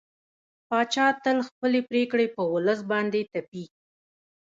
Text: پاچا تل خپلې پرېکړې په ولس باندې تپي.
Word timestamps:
پاچا 0.67 1.07
تل 1.23 1.37
خپلې 1.47 1.79
پرېکړې 1.89 2.27
په 2.35 2.41
ولس 2.53 2.79
باندې 2.91 3.21
تپي. 3.31 3.65